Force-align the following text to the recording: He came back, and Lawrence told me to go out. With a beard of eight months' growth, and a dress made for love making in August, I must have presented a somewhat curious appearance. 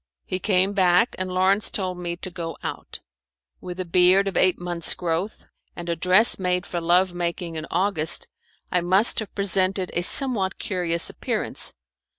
He 0.25 0.39
came 0.39 0.73
back, 0.73 1.15
and 1.19 1.31
Lawrence 1.31 1.69
told 1.69 1.99
me 1.99 2.15
to 2.15 2.31
go 2.31 2.57
out. 2.63 3.01
With 3.59 3.79
a 3.79 3.85
beard 3.85 4.27
of 4.27 4.35
eight 4.35 4.57
months' 4.59 4.95
growth, 4.95 5.45
and 5.75 5.89
a 5.89 5.95
dress 5.95 6.39
made 6.39 6.65
for 6.65 6.81
love 6.81 7.13
making 7.13 7.53
in 7.53 7.67
August, 7.69 8.27
I 8.71 8.81
must 8.81 9.19
have 9.19 9.35
presented 9.35 9.91
a 9.93 10.01
somewhat 10.01 10.57
curious 10.57 11.07
appearance. 11.11 11.75